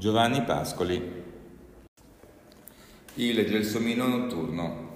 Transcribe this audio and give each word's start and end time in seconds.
Giovanni 0.00 0.40
Pascoli. 0.44 1.12
Il 3.16 3.46
gelsomino 3.46 4.06
notturno. 4.06 4.88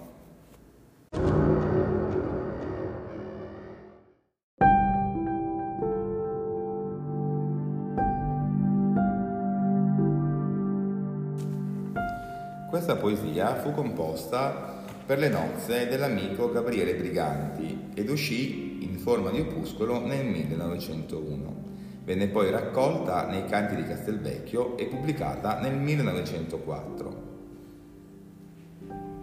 Questa 12.71 12.96
poesia 12.96 13.57
fu 13.57 13.73
composta 13.73 14.82
per 15.05 15.18
le 15.18 15.29
nozze 15.29 15.86
dell'amico 15.86 16.50
Gabriele 16.50 16.95
Briganti 16.95 17.91
ed 17.93 18.09
uscì 18.09 18.82
in 18.91 18.96
forma 18.96 19.29
di 19.29 19.41
opuscolo 19.41 20.00
nel 20.07 20.25
1901. 20.25 21.73
Venne 22.05 22.29
poi 22.29 22.50
raccolta 22.50 23.27
nei 23.27 23.46
Canti 23.46 23.77
di 23.77 23.84
Castelvecchio 23.84 24.77
e 24.77 24.87
pubblicata 24.87 25.59
nel 25.61 25.75
1904. 25.75 27.33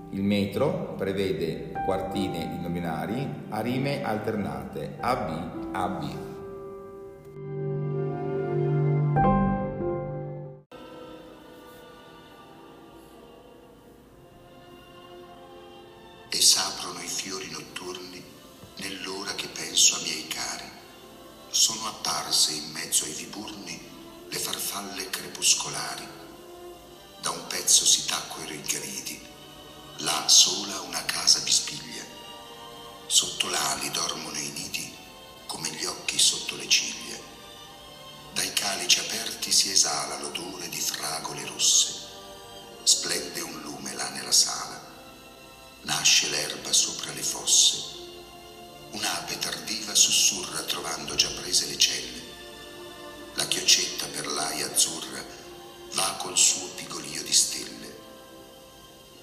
Il 0.10 0.24
metro 0.24 0.96
prevede 0.98 1.72
quartine 1.86 2.50
di 2.50 2.60
nominari 2.60 3.28
a 3.50 3.62
rime 3.62 4.04
alternate 4.04 4.98
AB 5.00 6.31
Pezzo 27.72 27.86
si 27.86 28.04
tacquero 28.04 28.52
i 28.52 28.62
gridi 28.64 29.26
Là 30.00 30.28
sola 30.28 30.82
una 30.82 31.06
casa 31.06 31.40
bispiglia. 31.40 32.04
Sotto 33.08 33.48
l'ali 33.48 33.90
dormono 33.92 34.38
i 34.38 34.50
nidi 34.50 34.94
come 35.46 35.70
gli 35.70 35.86
occhi 35.86 36.20
sotto 36.20 36.58
le 36.58 36.68
ciglia. 36.68 37.18
Dai 38.34 38.52
calici 38.52 39.00
aperti 39.00 39.54
si 39.54 39.72
esala 39.72 40.20
l'odore 40.20 40.68
di 40.68 40.82
fragole 40.82 41.46
rosse. 41.46 41.94
Splende 42.84 43.40
un 43.40 43.62
lume 43.62 43.94
là 43.94 44.10
nella 44.10 44.34
sala. 44.34 44.78
Nasce 45.84 46.28
l'erba 46.28 46.74
sopra 46.74 47.14
le 47.14 47.24
fosse. 47.24 47.78
Un'ape 48.92 49.40
tardiva 49.40 49.96
sussurra 49.96 50.60
trovando 50.64 51.16
già 51.16 51.30
prese 51.30 51.68
le 51.68 51.78
celle. 51.78 52.22
La 53.36 53.48
chioccetta 53.48 54.08
per 54.08 54.28
l'aia 54.28 54.66
azzurra 54.66 55.41
va 55.94 56.16
col 56.18 56.38
suo 56.38 56.68
pigolio 56.70 57.24
di 57.24 57.34
stelle. 57.34 58.00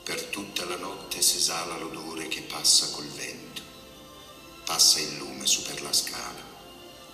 Per 0.03 0.25
tutta 0.25 0.65
la 0.65 0.77
notte 0.77 1.21
s'esala 1.23 1.79
l'odore 1.79 2.29
che 2.29 2.43
passa 2.43 2.91
col 2.91 3.07
vento. 3.07 3.63
Passa 4.65 5.01
il 5.01 5.17
lume 5.17 5.47
su 5.47 5.63
per 5.63 5.81
la 5.83 5.93
scala, 5.93 6.43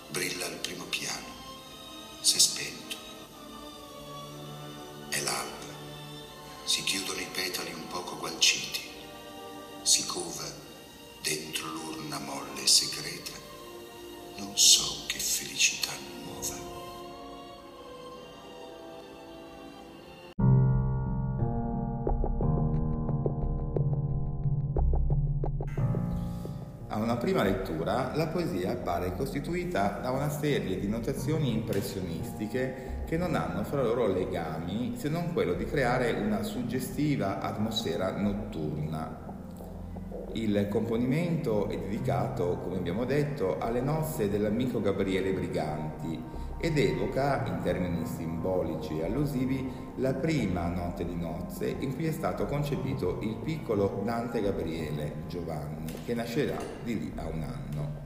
brilla 0.09 0.45
al 0.45 0.55
primo 0.55 0.83
piano, 0.85 1.25
s'è 2.19 2.37
spento. 2.37 2.97
È 5.09 5.21
l'alba, 5.21 5.73
si 6.65 6.83
chiudono 6.83 7.21
i 7.21 7.27
petali 7.31 7.71
un 7.71 7.87
poco 7.87 8.17
gualciti, 8.17 8.81
si 9.83 10.05
cova 10.05 10.53
dentro 11.21 11.67
l'urna 11.67 12.19
molle 12.19 12.63
e 12.63 12.67
segreta, 12.67 13.31
non 14.35 14.57
so 14.57 15.05
che 15.07 15.17
felicità 15.17 15.91
nuova. 16.23 16.74
A 26.87 26.97
una 26.97 27.17
prima 27.17 27.41
lettura 27.41 28.11
la 28.13 28.27
poesia 28.27 28.71
appare 28.71 29.15
costituita 29.15 29.99
da 30.01 30.11
una 30.11 30.29
serie 30.29 30.79
di 30.79 30.87
notazioni 30.87 31.51
impressionistiche 31.51 33.01
che 33.07 33.17
non 33.17 33.33
hanno 33.33 33.63
fra 33.63 33.81
loro 33.81 34.05
legami 34.05 34.93
se 34.95 35.09
non 35.09 35.33
quello 35.33 35.55
di 35.55 35.65
creare 35.65 36.11
una 36.11 36.43
suggestiva 36.43 37.41
atmosfera 37.41 38.15
notturna. 38.15 39.24
Il 40.35 40.67
componimento 40.69 41.69
è 41.69 41.77
dedicato, 41.77 42.59
come 42.61 42.75
abbiamo 42.75 43.05
detto, 43.05 43.57
alle 43.57 43.79
nozze 43.79 44.29
dell'amico 44.29 44.81
Gabriele 44.81 45.31
Briganti 45.31 46.21
ed 46.57 46.77
evoca, 46.77 47.45
in 47.47 47.61
termini 47.63 48.05
simbolici 48.05 48.99
e 48.99 49.05
allusivi, 49.05 49.71
la 49.95 50.13
prima 50.13 50.67
notte 50.67 51.05
di 51.05 51.15
nozze 51.15 51.73
in 51.79 51.95
cui 51.95 52.07
è 52.07 52.11
stato 52.11 52.45
concepito 52.47 53.19
il 53.21 53.37
piccolo 53.45 54.01
Dante 54.03 54.41
Gabriele 54.41 55.23
Giovanni, 55.29 55.85
che 56.03 56.13
nascerà 56.13 56.57
di 56.83 56.99
lì 56.99 57.13
a 57.15 57.27
un 57.27 57.41
anno. 57.41 58.03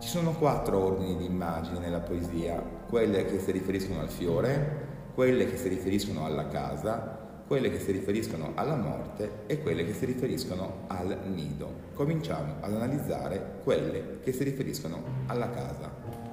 Ci 0.00 0.08
sono 0.08 0.32
quattro 0.32 0.82
ordini 0.82 1.18
di 1.18 1.26
immagini 1.26 1.78
nella 1.78 2.00
poesia, 2.00 2.60
quelle 2.88 3.24
che 3.26 3.38
si 3.38 3.52
riferiscono 3.52 4.00
al 4.00 4.10
fiore, 4.10 5.12
quelle 5.14 5.48
che 5.48 5.56
si 5.56 5.68
riferiscono 5.68 6.24
alla 6.24 6.48
casa, 6.48 7.25
quelle 7.46 7.70
che 7.70 7.78
si 7.78 7.92
riferiscono 7.92 8.52
alla 8.54 8.74
morte 8.74 9.44
e 9.46 9.62
quelle 9.62 9.84
che 9.84 9.94
si 9.94 10.04
riferiscono 10.04 10.84
al 10.88 11.16
nido. 11.26 11.90
Cominciamo 11.94 12.56
ad 12.60 12.74
analizzare 12.74 13.60
quelle 13.62 14.18
che 14.22 14.32
si 14.32 14.42
riferiscono 14.42 15.02
alla 15.26 15.50
casa. 15.50 16.24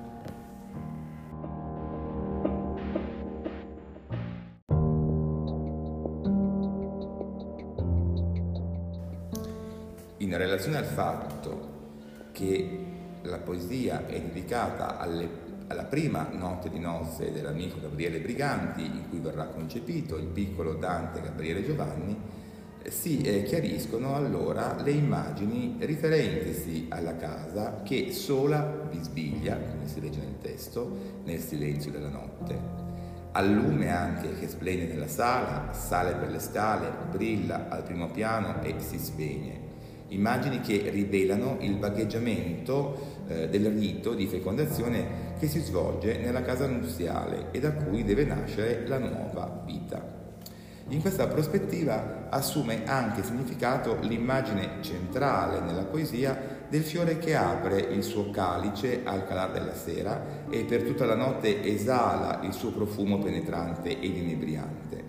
In 10.17 10.37
relazione 10.37 10.77
al 10.77 10.85
fatto 10.85 11.71
che 12.31 12.85
la 13.21 13.37
poesia 13.37 14.07
è 14.07 14.19
dedicata 14.19 14.97
alle 14.97 15.42
alla 15.73 15.83
prima 15.83 16.29
notte 16.31 16.69
di 16.69 16.79
nozze 16.79 17.31
dell'amico 17.31 17.79
Gabriele 17.79 18.19
Briganti, 18.19 18.85
in 18.85 19.09
cui 19.09 19.19
verrà 19.19 19.45
concepito 19.45 20.17
il 20.17 20.27
piccolo 20.27 20.75
Dante 20.75 21.19
Gabriele 21.19 21.65
Giovanni, 21.65 22.15
si 22.89 23.21
eh, 23.21 23.43
chiariscono 23.43 24.15
allora 24.15 24.75
le 24.81 24.91
immagini 24.91 25.77
riferentesi 25.79 26.85
alla 26.89 27.15
casa 27.15 27.81
che 27.83 28.11
sola 28.11 28.61
bisbiglia, 28.61 29.57
come 29.57 29.87
si 29.87 29.99
legge 29.99 30.19
nel 30.19 30.37
testo, 30.39 31.21
nel 31.23 31.39
silenzio 31.39 31.91
della 31.91 32.09
notte. 32.09 32.81
Al 33.31 33.51
lume 33.51 33.89
anche 33.89 34.37
che 34.37 34.47
splende 34.47 34.85
nella 34.85 35.07
sala, 35.07 35.73
sale 35.73 36.13
per 36.13 36.29
le 36.29 36.39
scale, 36.39 36.91
brilla 37.09 37.67
al 37.69 37.83
primo 37.83 38.11
piano 38.11 38.61
e 38.61 38.75
si 38.77 38.99
spegne 38.99 39.63
immagini 40.13 40.61
che 40.61 40.89
rivelano 40.89 41.57
il 41.61 41.77
vagheggiamento 41.77 43.23
eh, 43.27 43.49
del 43.49 43.67
rito 43.71 44.13
di 44.13 44.27
fecondazione 44.27 45.32
che 45.43 45.49
si 45.49 45.59
svolge 45.59 46.19
nella 46.19 46.41
casa 46.41 46.67
nuziale 46.67 47.47
e 47.51 47.59
da 47.59 47.73
cui 47.73 48.05
deve 48.05 48.23
nascere 48.23 48.87
la 48.87 48.97
nuova 48.97 49.61
vita. 49.65 50.21
In 50.87 51.01
questa 51.01 51.27
prospettiva 51.27 52.27
assume 52.29 52.85
anche 52.85 53.23
significato 53.23 53.97
l'immagine 54.03 54.77
centrale 54.79 55.59
nella 55.59 55.83
poesia 55.83 56.61
del 56.69 56.81
fiore 56.81 57.17
che 57.17 57.35
apre 57.35 57.77
il 57.77 58.03
suo 58.03 58.29
calice 58.29 59.01
al 59.03 59.27
calar 59.27 59.51
della 59.51 59.75
sera 59.75 60.45
e 60.49 60.63
per 60.63 60.83
tutta 60.83 61.05
la 61.05 61.15
notte 61.15 61.61
esala 61.61 62.39
il 62.43 62.53
suo 62.53 62.71
profumo 62.71 63.19
penetrante 63.19 63.99
ed 63.99 64.15
inebriante. 64.15 65.03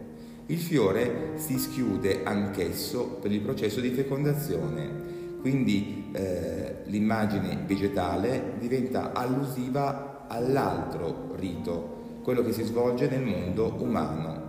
Il 0.46 0.58
fiore 0.58 1.34
si 1.36 1.58
schiude 1.60 2.22
anch'esso 2.24 3.18
per 3.20 3.30
il 3.30 3.40
processo 3.40 3.80
di 3.80 3.90
fecondazione, 3.90 5.38
quindi 5.40 6.10
eh, 6.12 6.78
l'immagine 6.86 7.62
vegetale 7.66 8.54
diventa 8.58 9.12
allusiva 9.12 10.13
all'altro 10.28 11.32
rito, 11.36 12.20
quello 12.22 12.42
che 12.42 12.52
si 12.52 12.62
svolge 12.62 13.08
nel 13.08 13.22
mondo 13.22 13.74
umano. 13.78 14.42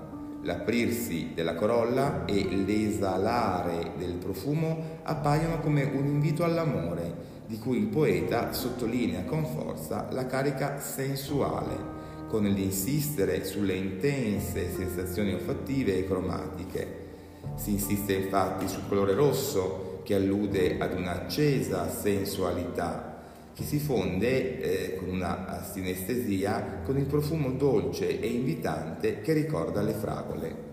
L'aprirsi 0.44 1.32
della 1.34 1.56
corolla 1.56 2.26
e 2.26 2.48
l'esalare 2.50 3.94
del 3.98 4.14
profumo 4.14 5.00
appaiono 5.04 5.60
come 5.60 5.84
un 5.84 6.06
invito 6.06 6.44
all'amore, 6.44 7.34
di 7.48 7.58
cui 7.58 7.78
il 7.78 7.88
poeta 7.88 8.54
sottolinea 8.54 9.24
con 9.24 9.46
forza 9.46 10.08
la 10.12 10.26
carica 10.26 10.80
sensuale 10.80 11.96
con 12.28 12.44
l'insistere 12.44 13.46
sulle 13.46 13.76
intense 13.76 14.72
sensazioni 14.76 15.34
olfattive 15.34 15.98
e 15.98 16.06
cromatiche. 16.06 17.04
Si 17.56 17.72
insiste 17.72 18.14
infatti 18.14 18.68
sul 18.68 18.88
colore 18.88 19.14
rosso 19.14 20.02
che 20.04 20.16
allude 20.16 20.78
ad 20.80 20.98
un'accesa 20.98 21.90
sensualità 21.90 23.15
che 23.56 23.64
si 23.64 23.80
fonde 23.80 24.60
eh, 24.60 24.96
con 24.98 25.08
una 25.08 25.64
sinestesia 25.64 26.82
con 26.84 26.98
il 26.98 27.06
profumo 27.06 27.52
dolce 27.52 28.20
e 28.20 28.28
invitante 28.28 29.22
che 29.22 29.32
ricorda 29.32 29.82
le 29.82 29.94
fragole. 29.94 30.64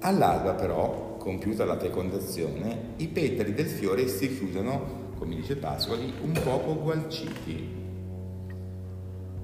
All'alba 0.00 0.54
però 0.54 1.16
compiuta 1.18 1.64
la 1.66 1.78
fecondazione, 1.78 2.94
i 2.96 3.08
petali 3.08 3.52
del 3.52 3.66
fiore 3.66 4.08
si 4.08 4.34
chiudono, 4.34 5.10
come 5.18 5.36
dice 5.36 5.56
Pascoli, 5.56 6.12
un 6.22 6.32
poco 6.42 6.80
gualciti. 6.80 7.80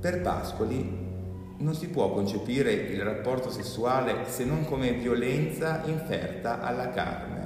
Per 0.01 0.21
Pascoli 0.23 1.08
non 1.59 1.75
si 1.75 1.89
può 1.89 2.11
concepire 2.11 2.73
il 2.73 3.03
rapporto 3.03 3.51
sessuale 3.51 4.27
se 4.27 4.45
non 4.45 4.65
come 4.65 4.93
violenza 4.93 5.83
inferta 5.87 6.61
alla 6.61 6.91
carne. 6.91 7.37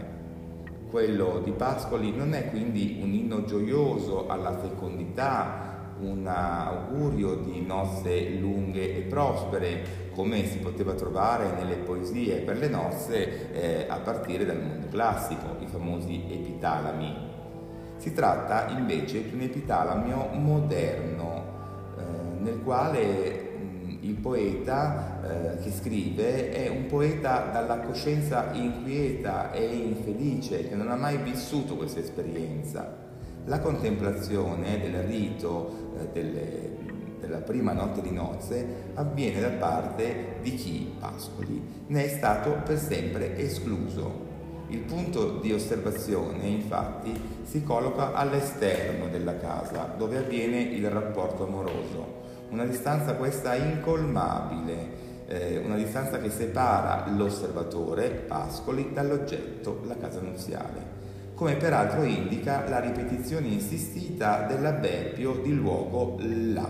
Quello 0.90 1.40
di 1.42 1.52
Pascoli 1.52 2.14
non 2.14 2.34
è 2.34 2.50
quindi 2.50 2.98
un 3.02 3.12
inno 3.14 3.44
gioioso 3.44 4.28
alla 4.28 4.58
fecondità, 4.58 5.94
un 6.00 6.26
augurio 6.26 7.36
di 7.36 7.64
nozze 7.64 8.28
lunghe 8.30 8.96
e 8.96 9.00
prospere, 9.02 10.10
come 10.12 10.44
si 10.44 10.58
poteva 10.58 10.92
trovare 10.92 11.52
nelle 11.52 11.76
poesie 11.76 12.40
per 12.40 12.58
le 12.58 12.68
nozze 12.68 13.52
eh, 13.52 13.86
a 13.88 13.98
partire 14.00 14.44
dal 14.44 14.60
mondo 14.60 14.88
classico, 14.88 15.56
i 15.60 15.66
famosi 15.66 16.24
epitalami. 16.28 17.30
Si 17.96 18.12
tratta 18.12 18.68
invece 18.68 19.26
di 19.26 19.34
un 19.34 19.40
epitalamio 19.40 20.28
moderno, 20.32 21.44
eh, 21.96 22.40
nel 22.40 22.60
quale 22.62 23.51
il 24.02 24.14
poeta 24.14 25.20
eh, 25.22 25.62
che 25.62 25.70
scrive 25.70 26.50
è 26.50 26.68
un 26.68 26.86
poeta 26.86 27.50
dalla 27.52 27.78
coscienza 27.78 28.50
inquieta 28.52 29.52
e 29.52 29.64
infelice, 29.64 30.68
che 30.68 30.74
non 30.74 30.90
ha 30.90 30.96
mai 30.96 31.18
vissuto 31.18 31.76
questa 31.76 32.00
esperienza. 32.00 33.10
La 33.44 33.60
contemplazione 33.60 34.80
del 34.80 35.02
rito 35.02 35.94
eh, 35.98 36.08
delle, 36.12 36.70
della 37.20 37.38
prima 37.38 37.72
notte 37.72 38.00
di 38.00 38.10
nozze 38.10 38.90
avviene 38.94 39.40
da 39.40 39.50
parte 39.50 40.38
di 40.42 40.54
chi, 40.56 40.92
Pascoli, 40.98 41.62
ne 41.86 42.04
è 42.04 42.08
stato 42.08 42.56
per 42.64 42.78
sempre 42.78 43.38
escluso. 43.38 44.30
Il 44.68 44.80
punto 44.80 45.38
di 45.38 45.52
osservazione, 45.52 46.46
infatti, 46.48 47.12
si 47.44 47.62
colloca 47.62 48.14
all'esterno 48.14 49.06
della 49.08 49.36
casa, 49.36 49.94
dove 49.96 50.16
avviene 50.16 50.60
il 50.60 50.88
rapporto 50.90 51.46
amoroso 51.46 52.21
una 52.52 52.66
distanza 52.66 53.14
questa 53.14 53.54
incolmabile, 53.54 55.00
eh, 55.26 55.62
una 55.64 55.76
distanza 55.76 56.18
che 56.18 56.30
separa 56.30 57.10
l'osservatore, 57.16 58.10
Pascoli, 58.10 58.90
dall'oggetto, 58.92 59.80
la 59.86 59.96
casa 59.96 60.20
nuziale, 60.20 61.00
come 61.34 61.56
peraltro 61.56 62.02
indica 62.02 62.68
la 62.68 62.78
ripetizione 62.78 63.48
insistita 63.48 64.42
dell'avverbio 64.42 65.40
di 65.42 65.54
luogo 65.54 66.18
là. 66.20 66.68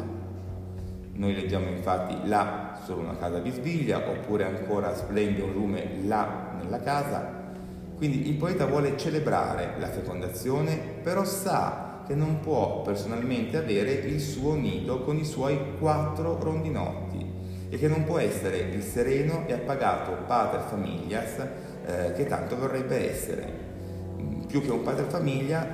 Noi 1.14 1.34
leggiamo 1.34 1.68
infatti 1.68 2.16
là 2.28 2.80
solo 2.84 3.00
una 3.00 3.16
casa 3.16 3.38
bisbiglia 3.38 4.08
oppure 4.08 4.44
ancora 4.44 4.94
splende 4.94 5.42
un 5.42 5.52
lume 5.52 5.98
là 6.04 6.54
nella 6.62 6.80
casa. 6.80 7.40
Quindi 7.96 8.28
il 8.28 8.36
poeta 8.36 8.66
vuole 8.66 8.96
celebrare 8.96 9.74
la 9.78 9.88
fecondazione, 9.88 10.76
però 11.02 11.24
sa 11.24 11.81
che 12.06 12.14
non 12.14 12.40
può 12.40 12.82
personalmente 12.82 13.56
avere 13.56 13.92
il 13.92 14.20
suo 14.20 14.54
nido 14.54 15.02
con 15.02 15.16
i 15.16 15.24
suoi 15.24 15.76
quattro 15.78 16.38
rondinotti 16.40 17.30
e 17.68 17.78
che 17.78 17.88
non 17.88 18.04
può 18.04 18.18
essere 18.18 18.58
il 18.58 18.82
sereno 18.82 19.44
e 19.46 19.54
appagato 19.54 20.24
pater 20.26 20.60
familias 20.68 21.38
eh, 21.86 22.12
che 22.12 22.26
tanto 22.26 22.58
vorrebbe 22.58 23.10
essere. 23.10 23.50
Mm, 24.20 24.42
più 24.42 24.60
che 24.60 24.70
un 24.70 24.82
pater 24.82 25.06
famiglia, 25.06 25.66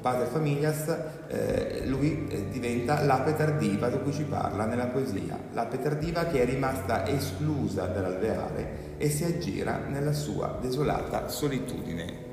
pater 0.00 0.26
familias, 0.26 0.94
eh, 1.28 1.82
lui 1.86 2.28
eh, 2.28 2.48
diventa 2.50 3.02
l'ape 3.02 3.34
tardiva 3.34 3.88
di 3.88 3.98
cui 4.00 4.12
ci 4.12 4.24
parla 4.24 4.66
nella 4.66 4.86
poesia, 4.86 5.38
l'ape 5.52 5.80
tardiva 5.80 6.26
che 6.26 6.42
è 6.42 6.44
rimasta 6.44 7.06
esclusa 7.06 7.86
dall'alveare 7.86 8.94
e 8.98 9.08
si 9.08 9.24
aggira 9.24 9.78
nella 9.88 10.12
sua 10.12 10.58
desolata 10.60 11.28
solitudine. 11.28 12.25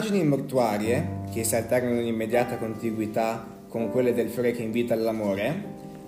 Immagini 0.00 0.26
mortuarie, 0.26 1.24
che 1.30 1.44
si 1.44 1.54
alternano 1.54 2.00
in 2.00 2.06
immediata 2.06 2.56
contiguità 2.56 3.46
con 3.68 3.90
quelle 3.90 4.14
del 4.14 4.30
fiore 4.30 4.52
che 4.52 4.62
invita 4.62 4.94
all'amore, 4.94 5.62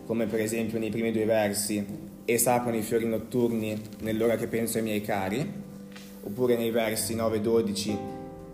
come 0.07 0.25
per 0.25 0.41
esempio 0.41 0.79
nei 0.79 0.89
primi 0.89 1.13
due 1.13 1.27
versi, 1.27 1.85
e 2.25 2.39
s'aprono 2.39 2.79
i 2.79 2.81
fiori 2.81 3.05
notturni 3.05 3.79
nell'ora 4.01 4.37
che 4.37 4.47
penso 4.47 4.79
ai 4.79 4.85
miei 4.85 5.03
cari, 5.03 5.47
oppure 6.23 6.57
nei 6.57 6.71
versi 6.71 7.15
9 7.15 7.37
e 7.37 7.41
12, 7.43 7.99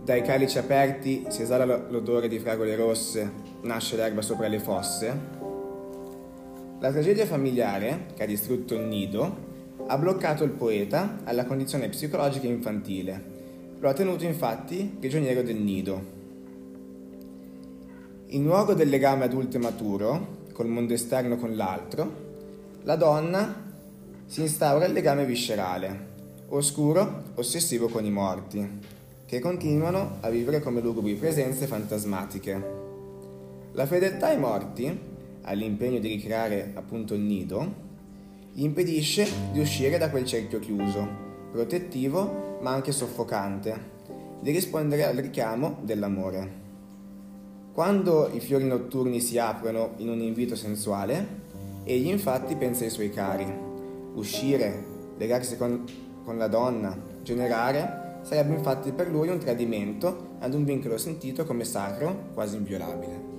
dai 0.02 0.22
calici 0.22 0.58
aperti 0.58 1.26
si 1.28 1.42
esala 1.42 1.86
l'odore 1.88 2.26
di 2.26 2.40
fragole 2.40 2.74
rosse, 2.74 3.30
nasce 3.62 3.94
l'erba 3.94 4.22
sopra 4.22 4.48
le 4.48 4.58
fosse. 4.58 5.18
La 6.80 6.90
tragedia 6.90 7.26
familiare, 7.26 8.06
che 8.16 8.24
ha 8.24 8.26
distrutto 8.26 8.74
il 8.74 8.86
nido, 8.86 9.46
ha 9.86 9.96
bloccato 9.98 10.42
il 10.42 10.50
poeta 10.50 11.20
alla 11.22 11.44
condizione 11.44 11.88
psicologica 11.88 12.48
infantile 12.48 13.36
lo 13.80 13.88
ha 13.88 13.92
tenuto 13.92 14.24
infatti 14.24 14.96
prigioniero 14.98 15.42
del 15.42 15.56
nido. 15.56 16.16
In 18.26 18.42
luogo 18.42 18.74
del 18.74 18.88
legame 18.88 19.24
adulto 19.24 19.56
e 19.56 19.60
maturo, 19.60 20.36
col 20.52 20.66
mondo 20.66 20.92
esterno 20.92 21.36
con 21.36 21.54
l'altro, 21.54 22.26
la 22.82 22.96
donna 22.96 23.66
si 24.26 24.40
instaura 24.40 24.86
il 24.86 24.92
legame 24.92 25.24
viscerale, 25.24 26.06
oscuro, 26.48 27.22
ossessivo 27.36 27.88
con 27.88 28.04
i 28.04 28.10
morti, 28.10 28.68
che 29.24 29.38
continuano 29.38 30.16
a 30.20 30.28
vivere 30.28 30.60
come 30.60 30.80
lugubri 30.80 31.14
presenze 31.14 31.66
fantasmatiche. 31.66 32.76
La 33.72 33.86
fedeltà 33.86 34.28
ai 34.28 34.38
morti, 34.38 34.98
all'impegno 35.42 36.00
di 36.00 36.08
ricreare 36.08 36.72
appunto 36.74 37.14
il 37.14 37.20
nido, 37.20 37.86
gli 38.52 38.64
impedisce 38.64 39.26
di 39.52 39.60
uscire 39.60 39.98
da 39.98 40.10
quel 40.10 40.24
cerchio 40.24 40.58
chiuso, 40.58 41.27
protettivo 41.50 42.58
ma 42.60 42.72
anche 42.72 42.92
soffocante, 42.92 43.96
di 44.40 44.50
rispondere 44.50 45.04
al 45.04 45.16
richiamo 45.16 45.78
dell'amore. 45.82 46.66
Quando 47.72 48.28
i 48.32 48.40
fiori 48.40 48.64
notturni 48.64 49.20
si 49.20 49.38
aprono 49.38 49.92
in 49.98 50.08
un 50.08 50.20
invito 50.20 50.56
sensuale, 50.56 51.26
egli 51.84 52.08
infatti 52.08 52.56
pensa 52.56 52.84
ai 52.84 52.90
suoi 52.90 53.10
cari. 53.10 53.46
Uscire, 54.14 54.84
legarsi 55.16 55.56
con, 55.56 55.84
con 56.24 56.36
la 56.36 56.48
donna, 56.48 56.96
generare, 57.22 58.20
sarebbe 58.22 58.54
infatti 58.54 58.90
per 58.90 59.08
lui 59.08 59.28
un 59.28 59.38
tradimento 59.38 60.36
ad 60.40 60.54
un 60.54 60.64
vincolo 60.64 60.98
sentito 60.98 61.44
come 61.44 61.64
sacro, 61.64 62.30
quasi 62.34 62.56
inviolabile. 62.56 63.37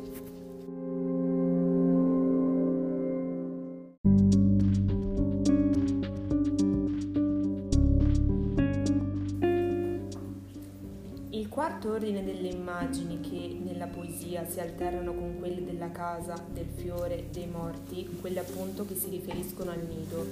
Quarto 11.48 11.91
ordine 11.91 12.24
delle 12.24 12.48
immagini 12.48 13.19
che 13.19 13.55
nella 13.63 13.86
poesia 13.86 14.50
si 14.50 14.59
alternano 14.59 15.13
con 15.13 15.38
quelle 15.38 15.63
della 15.63 15.91
casa, 15.91 16.33
del 16.51 16.65
fiore, 16.65 17.27
dei 17.31 17.45
morti, 17.45 18.17
quelle 18.19 18.39
appunto 18.39 18.83
che 18.83 18.95
si 18.95 19.09
riferiscono 19.09 19.69
al 19.69 19.86
nido. 19.88 20.25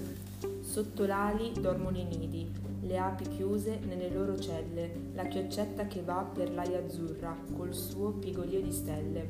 Sotto 0.62 1.06
l'ali 1.06 1.52
dormono 1.54 1.98
i 1.98 2.04
nidi, 2.04 2.52
le 2.82 2.98
api 2.98 3.28
chiuse 3.30 3.78
nelle 3.86 4.10
loro 4.10 4.40
celle, 4.40 5.12
la 5.14 5.28
chioccetta 5.28 5.86
che 5.86 6.02
va 6.02 6.24
per 6.34 6.52
l'aia 6.52 6.80
azzurra, 6.80 7.38
col 7.56 7.76
suo 7.76 8.14
pigolio 8.14 8.60
di 8.60 8.72
stelle. 8.72 9.30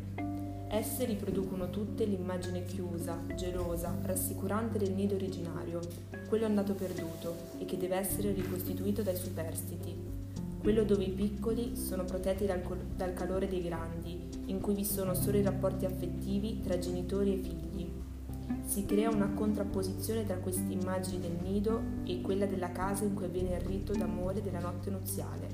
Esse 0.69 1.03
riproducono 1.03 1.69
tutte 1.69 2.05
l'immagine 2.05 2.63
chiusa, 2.63 3.21
gelosa, 3.35 3.93
rassicurante 4.03 4.77
del 4.77 4.93
nido 4.93 5.15
originario, 5.15 5.81
quello 6.29 6.45
andato 6.45 6.73
perduto 6.75 7.35
e 7.57 7.65
che 7.65 7.77
deve 7.77 7.97
essere 7.97 8.31
ricostituito 8.31 9.01
dai 9.01 9.17
superstiti 9.17 10.16
quello 10.67 10.83
dove 10.83 11.05
i 11.05 11.11
piccoli 11.11 11.77
sono 11.77 12.03
protetti 12.03 12.45
dal, 12.45 12.61
dal, 12.93 13.13
calore 13.13 13.47
dei 13.47 13.61
grandi, 13.61 14.19
in 14.47 14.59
cui 14.59 14.73
vi 14.73 14.83
sono 14.83 15.13
solo 15.13 15.37
i 15.37 15.41
rapporti 15.41 15.85
affettivi 15.85 16.59
tra 16.59 16.77
genitori 16.77 17.35
e 17.35 17.37
figli. 17.37 17.89
Si 18.65 18.85
crea 18.85 19.09
una 19.09 19.29
contrapposizione 19.29 20.25
tra 20.25 20.35
queste 20.35 20.73
immagini 20.73 21.21
del 21.21 21.37
nido 21.41 21.81
e 22.03 22.19
quella 22.19 22.45
della 22.45 22.73
casa 22.73 23.05
in 23.05 23.13
cui 23.13 23.23
avviene 23.23 23.55
il 23.55 23.61
rito 23.61 23.93
d'amore 23.93 24.41
della 24.41 24.59
notte 24.59 24.89
nuziale. 24.89 25.47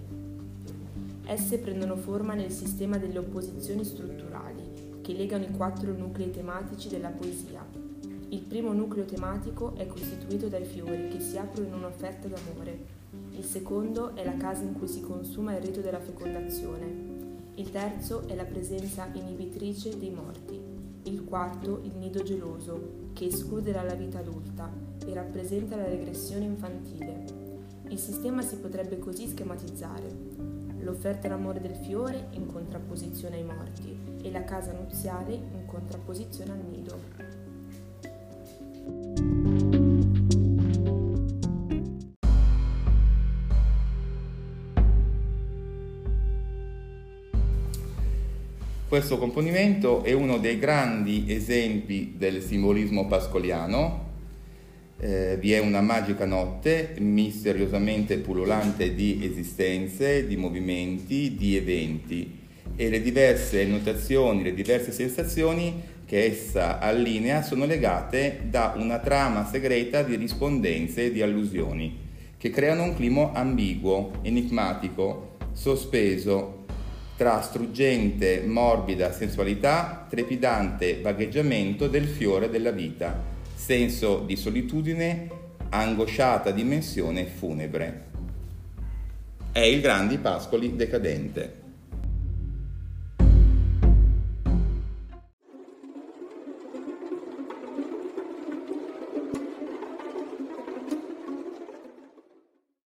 Esse 1.25 1.59
prendono 1.59 1.95
forma 1.95 2.33
nel 2.33 2.49
sistema 2.49 2.97
delle 2.97 3.19
opposizioni 3.19 3.83
strutturali 3.83 4.99
che 5.03 5.13
legano 5.13 5.43
i 5.43 5.51
quattro 5.51 5.93
nuclei 5.93 6.31
tematici 6.31 6.89
della 6.89 7.09
poesia. 7.09 7.63
Il 8.29 8.41
primo 8.41 8.73
nucleo 8.73 9.05
tematico 9.05 9.75
è 9.75 9.85
costituito 9.85 10.47
dai 10.47 10.65
fiori 10.65 11.09
che 11.09 11.19
si 11.19 11.37
aprono 11.37 11.67
in 11.67 11.73
un'offerta 11.75 12.27
d'amore, 12.27 13.01
il 13.35 13.43
secondo 13.43 14.15
è 14.15 14.23
la 14.23 14.37
casa 14.37 14.61
in 14.61 14.73
cui 14.73 14.87
si 14.87 15.01
consuma 15.01 15.55
il 15.55 15.63
rito 15.63 15.81
della 15.81 15.99
fecondazione. 15.99 17.11
Il 17.55 17.71
terzo 17.71 18.27
è 18.27 18.35
la 18.35 18.45
presenza 18.45 19.09
inibitrice 19.11 19.97
dei 19.97 20.11
morti. 20.11 20.59
Il 21.03 21.23
quarto 21.23 21.81
il 21.83 21.93
nido 21.95 22.21
geloso, 22.21 23.09
che 23.13 23.25
esclude 23.25 23.71
dalla 23.71 23.95
vita 23.95 24.19
adulta 24.19 24.71
e 25.05 25.13
rappresenta 25.13 25.75
la 25.75 25.87
regressione 25.87 26.45
infantile. 26.45 27.25
Il 27.89 27.97
sistema 27.97 28.41
si 28.41 28.57
potrebbe 28.57 28.99
così 28.99 29.27
schematizzare. 29.27 30.61
l'offerta 30.83 31.29
d'amore 31.29 31.61
del 31.61 31.75
fiore 31.75 32.27
in 32.31 32.45
contrapposizione 32.45 33.37
ai 33.37 33.45
morti 33.45 33.97
e 34.21 34.29
la 34.31 34.43
casa 34.43 34.73
nuziale 34.73 35.33
in 35.33 35.65
contrapposizione 35.65 36.51
al 36.51 36.65
nido. 36.69 37.12
Questo 48.93 49.17
componimento 49.17 50.03
è 50.03 50.11
uno 50.11 50.37
dei 50.37 50.59
grandi 50.59 51.25
esempi 51.27 52.13
del 52.15 52.43
simbolismo 52.43 53.07
pascoliano. 53.07 54.11
Eh, 54.99 55.35
vi 55.39 55.51
è 55.51 55.57
una 55.57 55.81
magica 55.81 56.25
notte 56.25 56.93
misteriosamente 56.99 58.19
pullulante 58.19 58.93
di 58.93 59.19
esistenze, 59.23 60.27
di 60.27 60.37
movimenti, 60.37 61.33
di 61.35 61.55
eventi 61.55 62.37
e 62.75 62.89
le 62.89 63.01
diverse 63.01 63.65
notazioni, 63.65 64.43
le 64.43 64.53
diverse 64.53 64.91
sensazioni 64.91 65.81
che 66.05 66.25
essa 66.25 66.77
allinea 66.77 67.41
sono 67.41 67.65
legate 67.65 68.41
da 68.47 68.75
una 68.77 68.99
trama 68.99 69.43
segreta 69.43 70.03
di 70.03 70.17
rispondenze 70.17 71.05
e 71.05 71.11
di 71.11 71.23
allusioni 71.23 71.97
che 72.37 72.51
creano 72.51 72.83
un 72.83 72.93
clima 72.93 73.31
ambiguo, 73.31 74.11
enigmatico, 74.21 75.37
sospeso, 75.51 76.62
tra 77.15 77.41
struggente, 77.41 78.41
morbida 78.45 79.11
sensualità, 79.11 80.05
trepidante 80.09 80.99
vagheggiamento 81.01 81.87
del 81.87 82.07
fiore 82.07 82.49
della 82.49 82.71
vita, 82.71 83.21
senso 83.53 84.19
di 84.19 84.35
solitudine, 84.35 85.29
angosciata 85.69 86.51
dimensione 86.51 87.25
funebre. 87.25 88.05
È 89.51 89.59
il 89.59 89.81
Grandi 89.81 90.17
Pascoli 90.17 90.75
decadente. 90.75 91.62